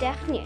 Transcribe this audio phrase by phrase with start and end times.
[0.00, 0.42] dernier,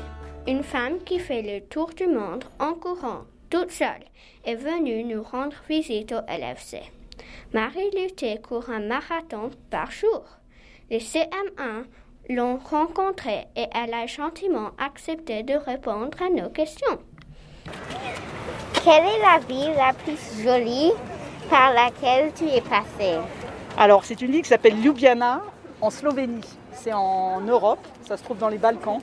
[0.47, 4.05] une femme qui fait le tour du monde en courant toute seule
[4.45, 6.83] est venue nous rendre visite au LFC.
[7.55, 10.25] Marie Luté court un marathon par jour.
[10.91, 11.85] Les CM1
[12.29, 16.99] l'ont rencontrée et elle a gentiment accepté de répondre à nos questions.
[18.85, 20.93] Quelle est la ville la plus jolie
[21.49, 23.17] par laquelle tu es passé?
[23.79, 25.41] Alors, c'est une ville qui s'appelle Ljubljana
[25.81, 26.60] en Slovénie.
[26.83, 29.01] C'est en Europe, ça se trouve dans les Balkans.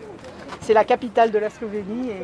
[0.61, 2.09] C'est la capitale de la Slovénie.
[2.09, 2.23] Et...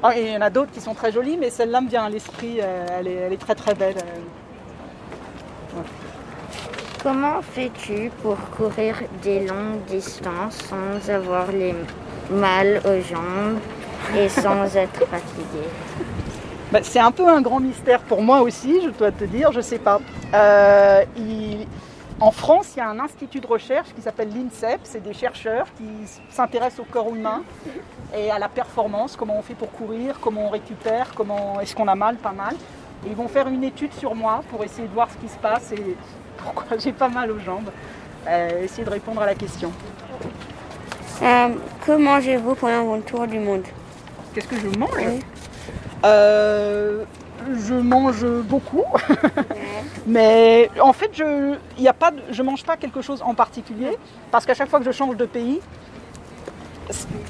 [0.00, 2.08] Ah, il y en a d'autres qui sont très jolies, mais celle-là me vient à
[2.08, 2.58] l'esprit.
[2.60, 3.96] euh, Elle est, elle est très très belle.
[3.98, 5.80] euh.
[7.02, 11.74] Comment fais-tu pour courir des longues distances sans avoir les
[12.30, 13.58] mal aux jambes
[14.16, 15.66] et sans être fatigué?
[16.70, 19.60] Bah, c'est un peu un grand mystère pour moi aussi, je dois te dire, je
[19.60, 20.00] sais pas.
[20.32, 21.66] Euh, il-
[22.22, 25.66] En France, il y a un institut de recherche qui s'appelle l'INSEP, c'est des chercheurs
[25.76, 25.84] qui
[26.30, 27.42] s'intéressent au corps humain
[28.16, 31.88] et à la performance, comment on fait pour courir, comment on récupère, comment est-ce qu'on
[31.88, 32.54] a mal, pas mal.
[33.04, 35.36] Et ils vont faire une étude sur moi pour essayer de voir ce qui se
[35.38, 35.96] passe et
[36.36, 37.70] pourquoi j'ai pas mal aux jambes.
[38.28, 39.72] Euh, essayer de répondre à la question.
[41.22, 41.48] Euh,
[41.84, 43.64] Que mangez-vous pendant votre tour du monde?
[44.32, 45.22] Qu'est-ce que je mange?
[46.04, 47.02] Euh,
[47.66, 48.84] Je mange beaucoup,
[50.06, 53.34] mais en fait, je il y a pas, de- je mange pas quelque chose en
[53.34, 53.96] particulier
[54.30, 55.60] parce qu'à chaque fois que je change de pays,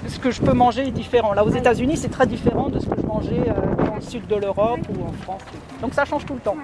[0.09, 1.33] ce que je peux manger est différent.
[1.35, 4.27] Là, aux États-Unis, c'est très différent de ce que je mangeais euh, dans le sud
[4.27, 5.43] de l'Europe ou en France.
[5.81, 6.57] Donc ça change tout le temps.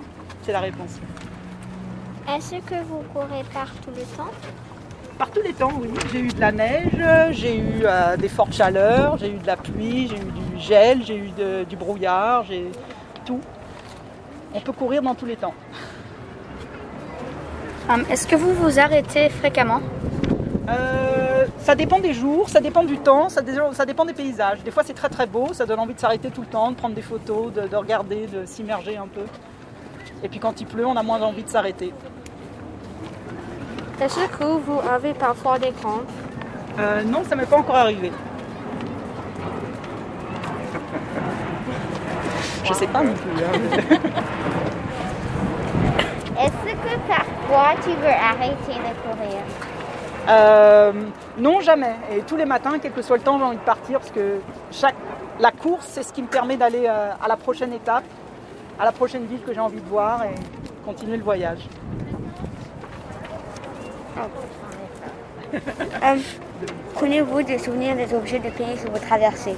[0.42, 0.98] C'est la réponse.
[2.28, 4.30] Est-ce que vous courez par tout le temps?
[5.19, 5.88] Par tous les temps, oui.
[6.12, 9.56] J'ai eu de la neige, j'ai eu euh, des fortes chaleurs, j'ai eu de la
[9.56, 12.70] pluie, j'ai eu du gel, j'ai eu de- du brouillard, j'ai
[13.28, 13.40] tout.
[14.54, 15.54] On peut courir dans tous les temps.
[17.91, 19.80] Hum, Est-ce que vous vous arrêtez fréquemment?
[20.69, 24.62] Euh, ça dépend des jours, ça dépend du temps, ça, dé- ça dépend des paysages.
[24.62, 26.76] Des fois c'est très très beau, ça donne envie de s'arrêter tout le temps, de
[26.76, 29.25] prendre des photos, de, de regarder, de s'immerger un peu.
[30.22, 31.92] Et puis quand il pleut, on a moins envie de s'arrêter.
[34.00, 36.10] Est-ce que vous avez parfois des crampes?
[36.78, 38.12] Euh, non, ça m'est pas encore arrivé.
[42.68, 43.30] Je sais pas non plus.
[43.44, 43.52] hein.
[46.40, 49.40] Est-ce que parfois tu veux arrêter de courir?
[50.28, 50.92] Euh,
[51.38, 51.96] non, jamais.
[52.12, 54.40] Et tous les matins, quel que soit le temps, j'ai envie de partir parce que
[54.70, 54.94] chaque,
[55.40, 58.04] la course, c'est ce qui me permet d'aller euh, à la prochaine étape,
[58.78, 60.34] à la prochaine ville que j'ai envie de voir et
[60.84, 61.66] continuer le voyage.
[66.94, 69.56] Prenez-vous des souvenirs des objets de pays que vous traversez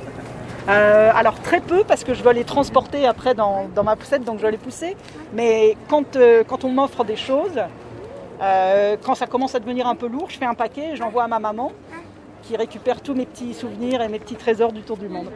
[0.69, 4.25] Euh, alors très peu parce que je dois les transporter après dans, dans ma poussette,
[4.25, 4.97] donc je dois les pousser.
[5.33, 7.61] Mais quand, euh, quand on m'offre des choses,
[8.43, 11.25] euh, quand ça commence à devenir un peu lourd, je fais un paquet et j'envoie
[11.25, 11.73] à ma maman
[12.43, 15.31] qui récupère tous mes petits souvenirs et mes petits trésors du tour du monde.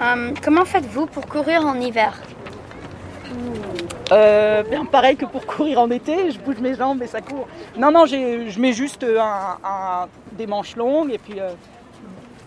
[0.00, 2.20] Hum, Comment faites-vous pour courir en hiver
[4.10, 7.46] Euh, bien pareil que pour courir en été, je bouge mes jambes et ça court.
[7.78, 11.50] Non, non, je mets juste un- un- des manches longues et puis euh,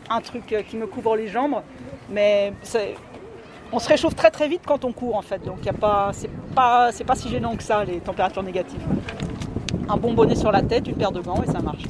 [0.10, 1.62] un truc euh, qui me couvre les jambes.
[2.10, 2.54] Mais
[3.72, 6.12] on se réchauffe très très vite quand on court en fait, donc y a pas,
[6.14, 8.82] c'est pas, c'est pas si gênant que ça les températures négatives.
[9.90, 11.84] Un bon bonnet sur la tête, une paire de gants et ça marche.